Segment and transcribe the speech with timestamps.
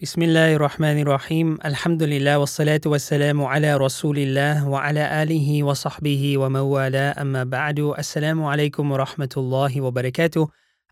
[0.00, 6.60] بسم الله الرحمن الرحيم الحمد لله والصلاة والسلام على رسول الله وعلى آله وصحبه ومن
[6.60, 10.48] والاه أما بعد السلام عليكم ورحمة الله وبركاته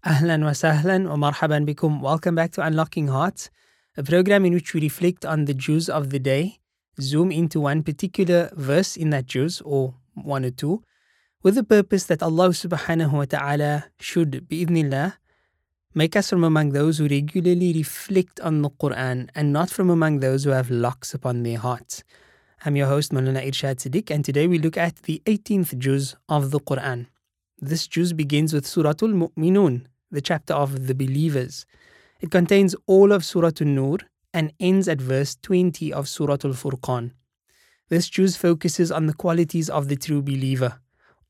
[0.06, 3.48] أهلا وسهلا ومرحبا بكم Welcome back to Unlocking Hearts
[3.96, 6.60] a program in which we reflect on the Jews of the day
[7.00, 10.82] zoom into one particular verse in that Jews or one or two
[11.42, 15.14] with the purpose that Allah subhanahu wa ta'ala should bi'idhnillah
[15.98, 20.20] Make us from among those who regularly reflect on the Quran and not from among
[20.20, 22.04] those who have locks upon their hearts.
[22.64, 26.52] I'm your host, Maulana Irshad Siddiq, and today we look at the 18th juz of
[26.52, 27.08] the Quran.
[27.58, 31.66] This juz begins with Suratul Mu'minun, the chapter of the believers.
[32.20, 33.98] It contains all of Suratul Nur
[34.32, 37.10] and ends at verse 20 of Suratul Furqan.
[37.88, 40.78] This juz focuses on the qualities of the true believer.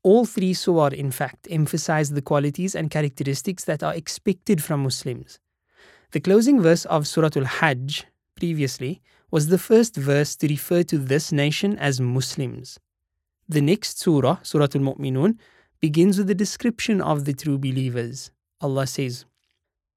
[0.02, 5.38] All three surah, in fact, emphasize the qualities and characteristics that are expected from Muslims.
[6.12, 8.04] The closing verse of Surah Al Hajj,
[8.36, 12.78] previously, was the first verse to refer to this nation as Muslims.
[13.48, 15.38] The next surah, Surah Al Mu'minun,
[15.80, 18.30] begins with a description of the true believers.
[18.60, 19.24] Allah says,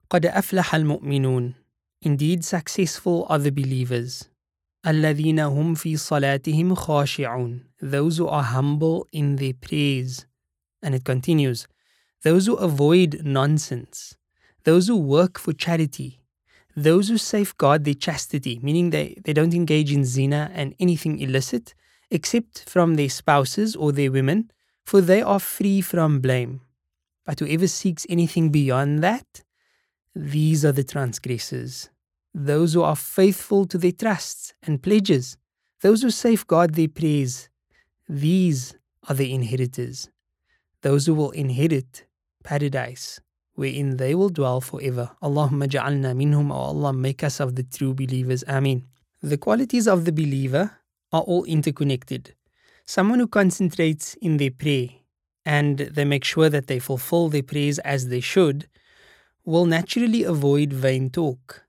[0.10, 1.54] قَدْ أَفْلَحَ الْمُؤْمِنُونَ
[2.02, 4.30] Indeed, successful are the believers.
[4.88, 10.26] الذين هم في صلاتهم خاشعون those who are humble in their prayers
[10.82, 11.68] and it continues
[12.24, 14.16] those who avoid nonsense
[14.64, 16.22] those who work for charity
[16.76, 21.74] those who safeguard their chastity meaning they, they don't engage in zina and anything illicit
[22.10, 24.50] except from their spouses or their women
[24.86, 26.62] for they are free from blame
[27.26, 29.44] but whoever seeks anything beyond that
[30.16, 31.90] these are the transgressors
[32.35, 35.37] those who are faithful to their trusts and pledges,
[35.81, 37.49] those who safeguard their prayers.
[38.09, 38.77] These
[39.09, 40.09] are the inheritors,
[40.83, 42.07] those who will inherit
[42.45, 43.21] paradise,
[43.55, 45.11] wherein they will dwell forever.
[45.23, 48.45] Allahumma ja'alna minhum, O Allah, make us of the true believers.
[48.47, 48.87] Ameen.
[49.23, 50.79] The qualities of the believer
[51.13, 52.35] are all interconnected.
[52.87, 54.89] Someone who concentrates in their prayer
[55.45, 58.69] and they make sure that they fulfill their prayers as they should
[59.45, 61.65] will naturally avoid vain talk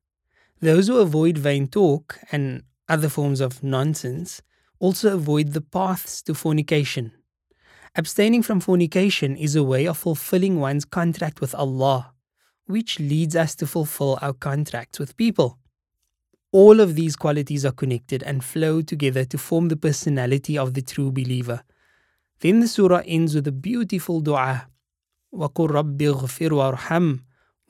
[0.63, 4.43] those who avoid vain talk and other forms of nonsense
[4.81, 7.13] also avoid the paths to fornication.
[7.95, 12.13] Abstaining from fornication is a way of fulfilling one's contract with Allah,
[12.67, 15.59] which leads us to fulfill our contracts with people.
[16.53, 20.83] All of these qualities are connected and flow together to form the personality of the
[20.83, 21.63] true believer.
[22.41, 24.69] Then the surah ends with a beautiful dua.
[25.35, 27.21] وَقُلْ رَبِّ اغْفِرْ وَارْحَمْ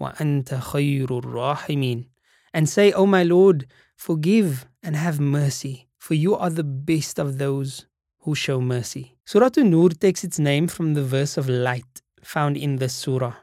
[0.00, 2.06] وَأَنْتَ خَيْرُ الرَّاحِمِينَ
[2.53, 7.19] and say, O oh my Lord, forgive and have mercy, for you are the best
[7.19, 7.85] of those
[8.19, 9.15] who show mercy.
[9.25, 13.35] Surah An-Nur takes its name from the verse of light found in this surah.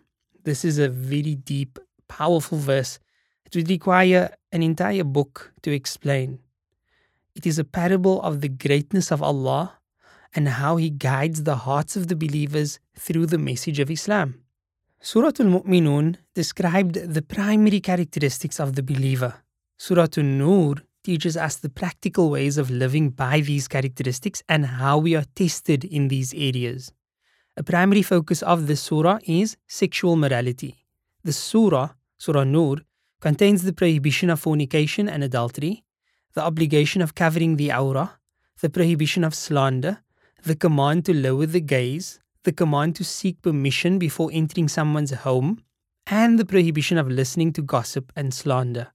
[0.45, 1.79] This is a very deep,
[2.09, 2.99] powerful verse.
[3.45, 6.39] It would require an entire book to explain.
[7.35, 9.79] It is a parable of the greatness of Allah
[10.35, 14.43] and how He guides the hearts of the believers through the message of Islam.
[15.03, 19.33] Surah Al-Mu'minun described the primary characteristics of the believer.
[19.79, 25.17] Surah An-Nur teaches us the practical ways of living by these characteristics and how we
[25.17, 26.93] are tested in these areas.
[27.57, 30.85] A primary focus of this surah is sexual morality.
[31.25, 32.77] The surah, Surah Nur,
[33.21, 35.83] contains the prohibition of fornication and adultery,
[36.35, 38.11] the obligation of covering the awrah,
[38.61, 40.03] the prohibition of slander,
[40.45, 45.63] the command to lower the gaze, the command to seek permission before entering someone's home,
[46.07, 48.89] and the prohibition of listening to gossip and slander.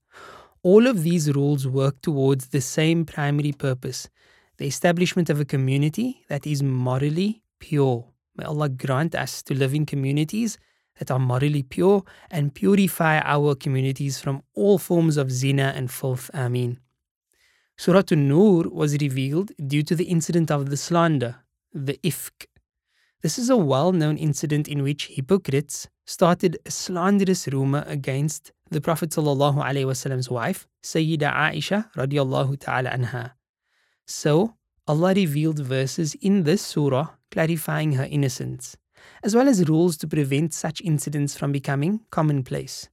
[0.62, 4.08] All of these rules work towards the same primary purpose
[4.58, 8.06] the establishment of a community that is morally pure.
[8.36, 10.58] May Allah grant us to live in communities
[10.98, 16.30] that are morally pure and purify our communities from all forms of zina and filth.
[16.32, 16.78] Ameen.
[17.76, 21.36] Surah An-Nur was revealed due to the incident of the slander,
[21.74, 22.46] the ifk,
[23.22, 28.80] this is a well known incident in which hypocrites started a slanderous rumor against the
[28.80, 33.32] Prophet Wasallam's wife, Sayyida Aisha radiallahu ta'ala anha.
[34.06, 34.54] So,
[34.86, 38.76] Allah revealed verses in this surah clarifying her innocence,
[39.22, 42.88] as well as rules to prevent such incidents from becoming commonplace.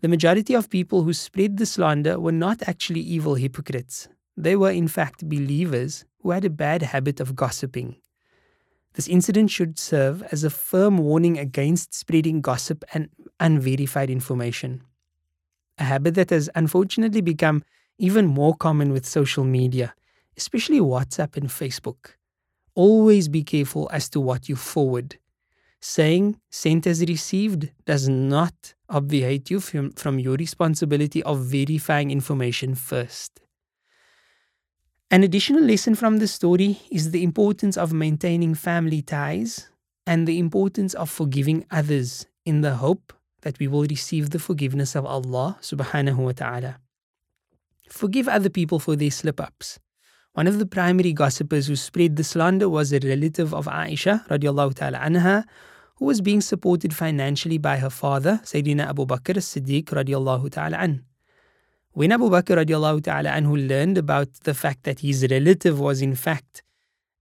[0.00, 4.08] The majority of people who spread the slander were not actually evil hypocrites.
[4.36, 7.96] They were, in fact, believers who had a bad habit of gossiping.
[8.94, 13.08] This incident should serve as a firm warning against spreading gossip and
[13.38, 14.82] unverified information,
[15.78, 17.62] a habit that has unfortunately become
[17.98, 19.94] even more common with social media,
[20.36, 22.16] especially WhatsApp and Facebook.
[22.74, 25.18] Always be careful as to what you forward.
[25.80, 32.74] Saying sent as received does not obviate you from, from your responsibility of verifying information
[32.74, 33.40] first.
[35.12, 39.68] An additional lesson from the story is the importance of maintaining family ties
[40.06, 43.12] and the importance of forgiving others in the hope
[43.42, 46.78] that we will receive the forgiveness of Allah subhanahu wa ta'ala.
[47.88, 49.80] Forgive other people for their slip ups.
[50.34, 54.76] One of the primary gossipers who spread the slander was a relative of Aisha radiallahu
[54.76, 55.42] ta'ala anha,
[55.96, 61.04] who was being supported financially by her father, Sayyidina Abu Bakr as-Siddiq radiallahu ta'ala an.
[61.92, 66.14] When Abu Bakr radiallahu ta'ala anhu learned about the fact that his relative was in
[66.14, 66.62] fact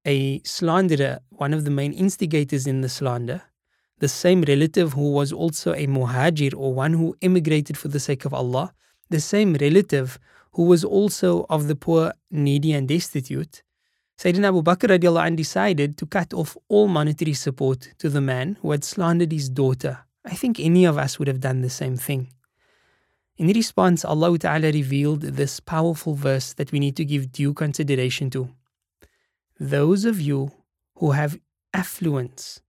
[0.05, 3.41] a slanderer, one of the main instigators in the slander,
[3.97, 8.25] the same relative who was also a muhajir or one who immigrated for the sake
[8.25, 8.71] of Allah,
[9.09, 10.19] the same relative
[10.51, 13.63] who was also of the poor, needy, and destitute,
[14.19, 18.69] Sayyidina Abu Bakr radiallahu decided to cut off all monetary support to the man who
[18.69, 20.05] had slandered his daughter.
[20.25, 22.27] I think any of us would have done the same thing.
[23.39, 28.29] In response, Allah Ta'ala revealed this powerful verse that we need to give due consideration
[28.31, 28.49] to.
[29.57, 30.51] Those of you
[30.95, 31.39] who have
[31.73, 32.59] affluence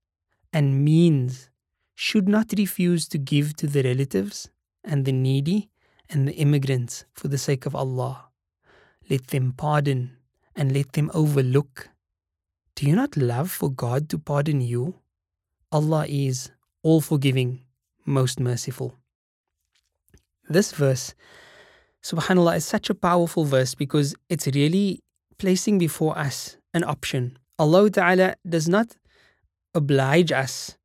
[0.53, 1.49] and means
[1.93, 4.49] should not refuse to give to the relatives
[4.81, 5.69] and the needy
[6.09, 8.29] and the immigrants for the sake of Allah.
[9.09, 10.15] Let them pardon
[10.55, 11.89] and let them overlook.
[12.75, 14.95] Do you not love for God to pardon you?
[15.69, 16.49] Allah is
[16.81, 17.59] all forgiving,
[18.05, 19.00] most merciful.
[20.49, 21.13] This verse,
[22.03, 25.01] subhanAllah, is such a powerful verse because it's really
[25.37, 27.37] placing before us an option.
[27.57, 28.97] Allah Ta'ala does not
[29.73, 30.77] oblige us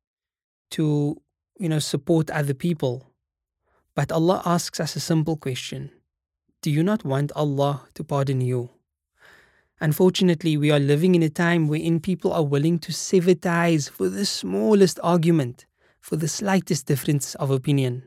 [0.71, 1.17] to,
[1.59, 3.07] you know, support other people
[3.97, 5.89] but Allah asks us a simple question
[6.61, 8.69] Do you not want Allah to pardon you?
[9.81, 14.07] Unfortunately, we are living in a time wherein people are willing to sever ties for
[14.07, 15.65] the smallest argument,
[15.99, 18.03] for the slightest difference of opinion.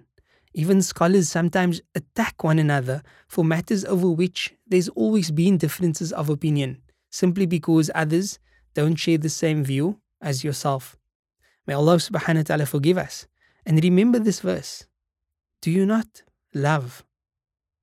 [0.52, 6.28] Even scholars sometimes attack one another for matters over which there's always been differences of
[6.28, 8.38] opinion, simply because others
[8.74, 10.96] don't share the same view as yourself.
[11.66, 13.26] May Allah subhanahu wa ta'ala forgive us.
[13.64, 14.86] And remember this verse
[15.60, 16.22] do you not
[16.54, 17.04] love?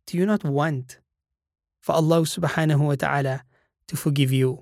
[0.08, 1.00] Do you not want
[1.80, 3.44] for Allah subhanahu wa ta'ala
[3.88, 4.60] to forgive you?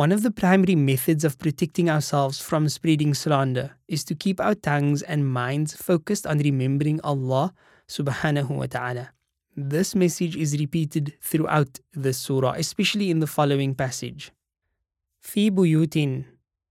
[0.00, 4.54] One of the primary methods of protecting ourselves from spreading slander is to keep our
[4.54, 7.52] tongues and minds focused on remembering Allah
[7.86, 9.10] subhanahu wa ta'ala.
[9.54, 14.32] This message is repeated throughout the surah, especially in the following passage.
[15.20, 16.24] Fi buyutin,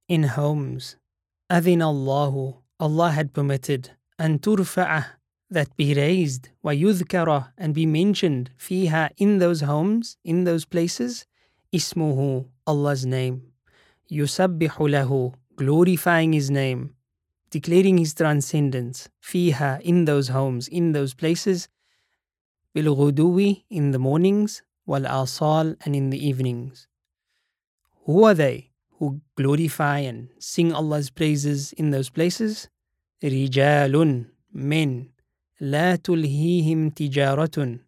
[0.08, 0.96] in homes,
[1.52, 5.06] adhin Allahu, Allah had permitted, and Turfaa
[5.52, 11.28] that be raised, wa yudhkara, and be mentioned, fiha, in those homes, in those places,
[11.75, 13.53] اسمه Allah's name.
[14.11, 16.95] يسبح له glorifying his name,
[17.51, 21.69] declaring his transcendence فيها in those homes, in those places,
[22.75, 26.87] بالغدو in the mornings, والآصال and in the evenings.
[28.07, 32.69] Who are they who glorify and sing Allah's praises in those places?
[33.23, 35.11] رجال men
[35.61, 37.81] لا تلهيهم تجارة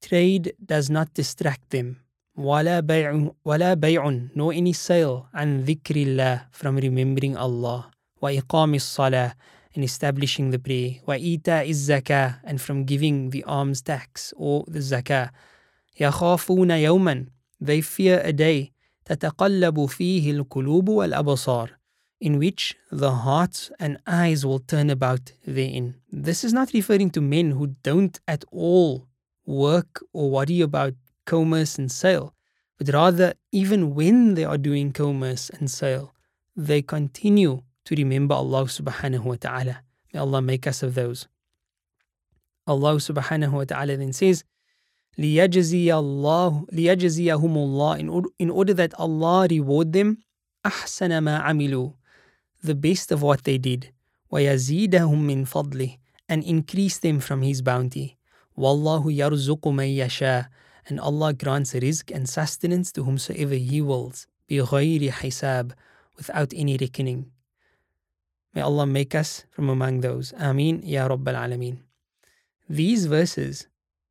[0.00, 2.00] Trade does not distract them
[2.36, 7.90] ولا بيع ولا بيع no any sale عن ذكر الله from remembering Allah
[8.22, 9.32] وإقام الصلاة
[9.74, 15.30] and establishing the prayer وإيتاء الزكاة and from giving the alms tax or the zakah
[16.00, 17.26] يخافون يوما
[17.60, 18.72] they fear a day
[19.04, 21.80] تتقلب فيه القلوب والأبصار
[22.20, 25.94] in which the hearts and eyes will turn about therein.
[26.12, 29.08] This is not referring to men who don't at all
[29.46, 30.94] work or worry about
[31.26, 32.34] commerce and sale,
[32.78, 36.14] but rather, even when they are doing commerce and sale,
[36.56, 39.82] they continue to remember Allah subhanahu wa ta'ala.
[40.12, 41.28] May Allah make us of those.
[42.66, 44.44] Allah subhanahu wa ta'ala then says,
[45.18, 50.18] ليجزي الله ليجزيهم الله in order that Allah reward them
[50.64, 51.92] أحسن ما عملوا
[52.62, 53.92] the best of what they did,
[54.32, 58.18] وَيَزِيدَهُم مِّن فَضْلِهِ and increase them from His bounty.
[58.56, 60.48] وَاللَّهُ يَرْزُقُ مَن يَشَاءُ
[60.86, 65.72] and Allah grants rizq and sustenance to whomsoever He wills, بِغَيْرِ حِسَابٍ
[66.16, 67.30] without any reckoning.
[68.54, 70.32] May Allah make us from among those.
[70.36, 71.78] Ameen, Ya Rabbal Alameen.
[72.68, 73.68] These verses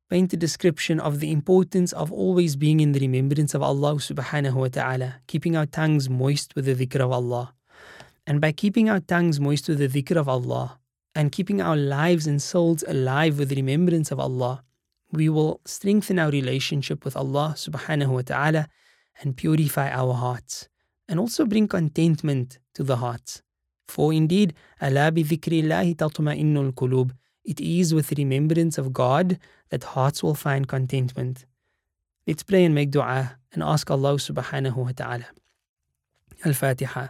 [0.08, 4.54] paint a description of the importance of always being in the remembrance of Allah subhanahu
[4.54, 7.54] wa ta'ala, keeping our tongues moist with the dhikr of Allah.
[8.26, 10.78] And by keeping our tongues moist with the dhikr of Allah
[11.14, 14.64] and keeping our lives and souls alive with remembrance of Allah,
[15.15, 18.67] we will strengthen our relationship with Allah subhanahu wa ta'ala
[19.21, 20.67] and purify our hearts
[21.07, 23.41] and also bring contentment to the hearts.
[23.87, 27.11] For indeed, Allah bi kulub.
[27.43, 29.37] It is with remembrance of God
[29.69, 31.45] that hearts will find contentment.
[32.25, 35.27] Let's pray and make dua and ask Allah subhanahu wa ta'ala.
[36.43, 37.09] Al-Fatiha.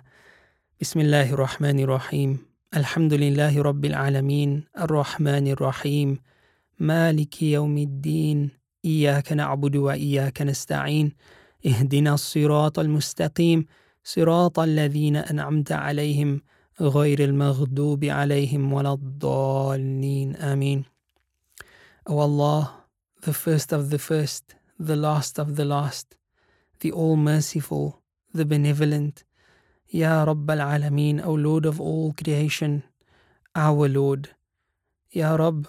[0.81, 2.45] Bismillahir Rahmanir Rahim.
[2.73, 4.67] Alhamdulillahi Rabbil Alameen.
[4.75, 6.19] Ar-Rahmanir Rahim.
[6.79, 8.49] مالك يوم الدين
[8.85, 11.11] إياك نعبد وإياك نستعين
[11.65, 13.65] اهدنا الصراط المستقيم
[14.03, 16.41] صراط الذين أنعمت عليهم
[16.81, 20.85] غير المغضوب عليهم ولا الضالين آمين
[22.07, 22.85] O Allah,
[23.21, 26.17] the first of the first, the last of the last,
[26.81, 29.23] the all-merciful, the benevolent,
[29.89, 32.83] Ya Rabb al-Alameen, O Lord of all creation,
[33.55, 34.35] our Lord.
[35.11, 35.67] Ya Rabb,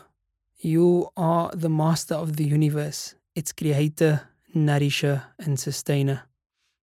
[0.67, 6.25] you are the master of the universe, its creator, nourisher, and sustainer.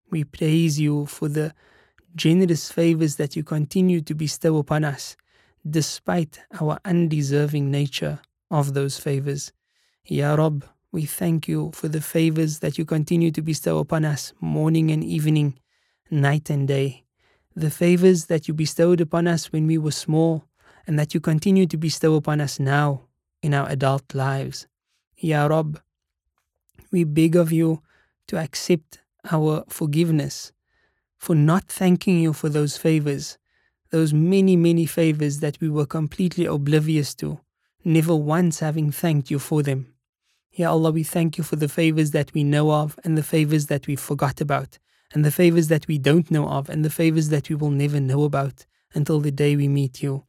[0.09, 1.53] We praise you for the
[2.15, 5.17] generous favors that you continue to bestow upon us,
[5.69, 8.21] despite our undeserving nature
[8.53, 9.51] of those favors.
[10.07, 14.33] Ya Rabb, we thank you for the favors that you continue to bestow upon us
[14.41, 15.59] morning and evening,
[16.09, 17.03] night and day.
[17.57, 20.45] The favors that you bestowed upon us when we were small
[20.87, 23.09] and that you continue to bestow upon us now
[23.43, 24.67] in our adult lives.
[25.17, 25.81] Ya Rabb,
[26.91, 27.83] we beg of you
[28.29, 30.53] to accept our forgiveness
[31.19, 33.39] for not thanking you for those favors,
[33.91, 37.39] those many, many favors that we were completely oblivious to,
[37.85, 39.95] never once having thanked you for them.
[40.51, 43.67] Ya Allah, we thank you for the favors that we know of and the favors
[43.67, 44.79] that we forgot about,
[45.15, 48.01] and the favors that we don't know of and the favors that we will never
[48.01, 50.25] know about until the day we meet you.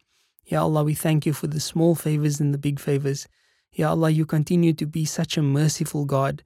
[0.54, 3.28] Ya Allah, we thank you for the small favors and the big favors.
[3.74, 6.44] Ya Allah, you continue to be such a merciful God,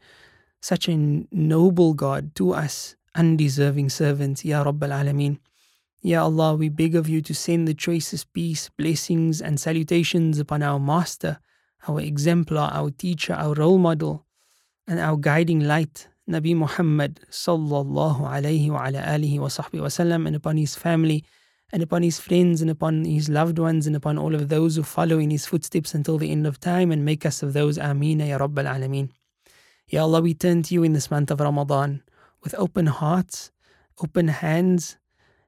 [0.61, 0.95] such a
[1.29, 5.39] noble God to us, undeserving servants, Ya Rabbal Alameen.
[6.01, 10.63] Ya Allah, we beg of you to send the choicest peace, blessings, and salutations upon
[10.63, 11.39] our Master,
[11.85, 14.25] our exemplar, our teacher, our role model,
[14.87, 20.37] and our guiding light, Nabi Muhammad sallallahu alayhi wa ala wa sahbihi wa sallam, and
[20.37, 21.25] upon his family,
[21.71, 24.83] and upon his friends, and upon his loved ones, and upon all of those who
[24.83, 28.19] follow in his footsteps until the end of time, and make us of those Ameen,
[28.19, 29.09] Ya Rabbal Alameen.
[29.89, 32.03] Ya Allah, we turn to you in this month of Ramadan
[32.43, 33.51] with open hearts,
[34.01, 34.97] open hands.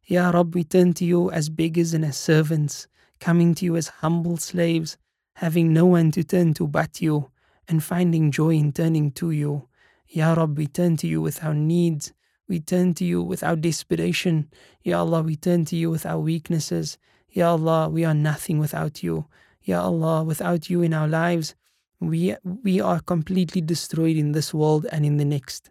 [0.06, 2.88] Ya Rabb, we turn to you as beggars and as servants,
[3.20, 4.98] coming to you as humble slaves,
[5.36, 7.30] having no one to turn to but you,
[7.68, 9.68] and finding joy in turning to you.
[10.08, 12.14] Ya Rabb, we turn to you with our needs.
[12.50, 14.50] We turn to you with our desperation.
[14.84, 16.98] Ya Allah, we turn to you with our weaknesses.
[17.30, 19.28] Ya Allah, we are nothing without you.
[19.62, 21.54] Ya Allah, without you in our lives,
[22.00, 25.70] we, we are completely destroyed in this world and in the next.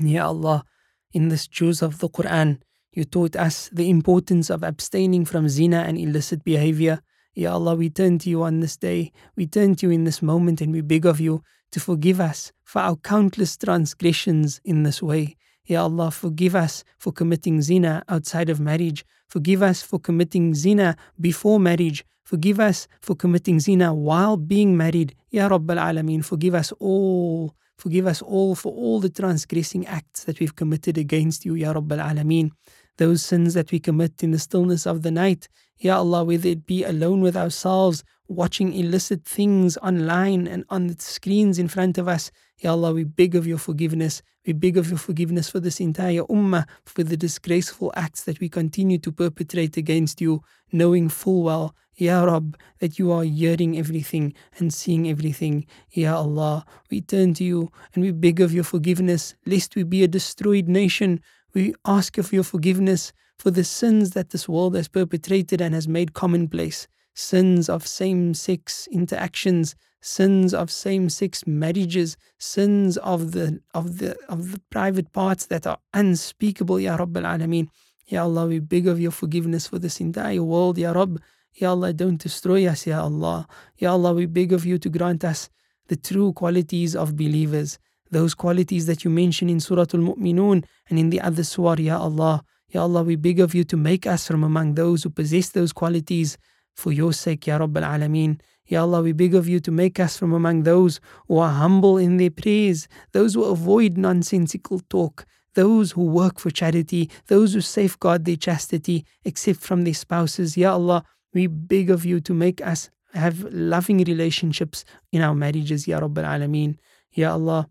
[0.00, 0.64] Ya Allah,
[1.12, 2.60] in this juz of the Quran,
[2.92, 7.00] you taught us the importance of abstaining from zina and illicit behavior.
[7.36, 9.12] Ya Allah, we turn to you on this day.
[9.36, 12.50] We turn to you in this moment and we beg of you to forgive us
[12.64, 15.36] for our countless transgressions in this way.
[15.66, 19.04] Ya Allah, forgive us for committing zina outside of marriage.
[19.28, 22.04] Forgive us for committing zina before marriage.
[22.22, 25.14] Forgive us for committing zina while being married.
[25.30, 27.54] Ya Rabbal Alameen, forgive us all.
[27.78, 32.00] Forgive us all for all the transgressing acts that we've committed against you, Ya Rabbal
[32.00, 32.50] Alameen.
[32.98, 36.66] Those sins that we commit in the stillness of the night, Ya Allah, whether it
[36.66, 42.08] be alone with ourselves, watching illicit things online and on the screens in front of
[42.08, 42.30] us.
[42.58, 44.22] Ya Allah, we beg of your forgiveness.
[44.46, 48.48] We beg of your forgiveness for this entire ummah, for the disgraceful acts that we
[48.48, 54.34] continue to perpetrate against you, knowing full well, Ya Rab, that you are hearing everything
[54.58, 55.66] and seeing everything.
[55.90, 60.04] Ya Allah, we turn to you and we beg of your forgiveness, lest we be
[60.04, 61.20] a destroyed nation.
[61.54, 65.88] We ask of your forgiveness for the sins that this world has perpetrated and has
[65.88, 73.60] made commonplace sins of same sex interactions, sins of same sex marriages, sins of the
[73.72, 77.68] of the of the private parts that are unspeakable, Ya Rabb al Alameen.
[78.06, 81.20] Ya Allah, we beg of your forgiveness for this entire world, Ya Rabb.
[81.54, 83.46] Ya Allah, don't destroy us, Ya Allah.
[83.78, 85.48] Ya Allah, we beg of you to grant us
[85.86, 87.78] the true qualities of believers,
[88.10, 91.98] those qualities that you mention in Surah Al Mu'minun and in the other surah, Ya
[91.98, 92.44] Allah.
[92.68, 95.72] Ya Allah, we beg of you to make us from among those who possess those
[95.72, 96.36] qualities
[96.74, 98.40] for your sake, Ya Rabb al Alameen.
[98.66, 101.98] Ya Allah, we beg of you to make us from among those who are humble
[101.98, 107.60] in their prayers, those who avoid nonsensical talk, those who work for charity, those who
[107.60, 110.56] safeguard their chastity except from their spouses.
[110.56, 111.04] Ya Allah,
[111.34, 116.18] we beg of you to make us have loving relationships in our marriages, Ya Rabb
[116.18, 116.76] al Alameen.
[117.12, 117.68] Ya Allah,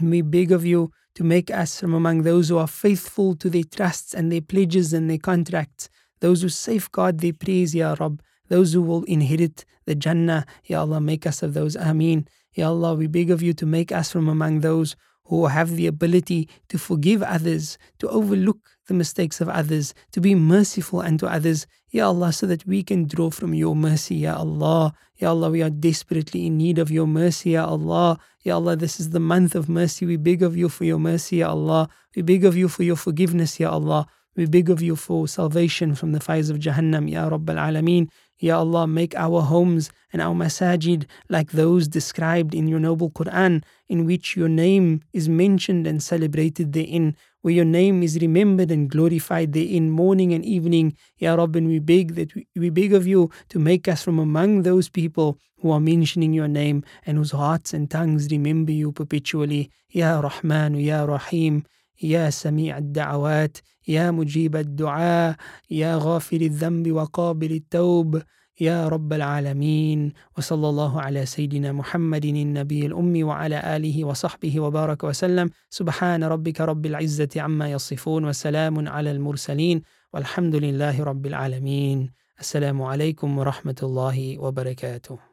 [0.00, 3.64] we beg of you to make us from among those who are faithful to their
[3.64, 5.90] trusts and their pledges and their contracts
[6.22, 11.00] those who safeguard their prayers, Ya Rabb, those who will inherit the Jannah, Ya Allah,
[11.00, 11.76] make us of those.
[11.76, 12.28] Ameen.
[12.54, 15.88] Ya Allah, we beg of you to make us from among those who have the
[15.88, 21.66] ability to forgive others, to overlook the mistakes of others, to be merciful unto others,
[21.90, 24.94] Ya Allah, so that we can draw from your mercy, Ya Allah.
[25.16, 28.18] Ya Allah, we are desperately in need of your mercy, Ya Allah.
[28.42, 30.06] Ya Allah, this is the month of mercy.
[30.06, 31.88] We beg of you for your mercy, Ya Allah.
[32.14, 34.06] We beg of you for your forgiveness, Ya Allah.
[34.34, 38.08] We beg of you for salvation from the fires of Jahannam, Ya Rabbal Alameen.
[38.38, 43.62] Ya Allah, make our homes and our masajid like those described in your noble Quran,
[43.88, 48.90] in which your name is mentioned and celebrated therein, where your name is remembered and
[48.90, 50.96] glorified therein morning and evening.
[51.18, 54.18] Ya Rabb, and we beg that we, we beg of you to make us from
[54.18, 58.92] among those people who are mentioning your name and whose hearts and tongues remember you
[58.92, 59.70] perpetually.
[59.90, 61.64] Ya Rahman, Ya Rahim.
[62.02, 65.36] يا سميع الدعوات يا مجيب الدعاء
[65.70, 68.22] يا غافر الذنب وقابل التوب
[68.60, 70.12] يا رب العالمين.
[70.38, 75.50] وصلى الله على سيدنا محمد النبي الأمي وعلى آله وصحبه وبارك وسلم.
[75.70, 79.82] سبحان ربك رب العزة عما يصفون وسلام على المرسلين.
[80.12, 82.10] والحمد لله رب العالمين.
[82.40, 85.31] السلام عليكم ورحمة الله وبركاته.